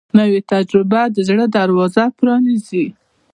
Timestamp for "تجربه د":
0.51-1.17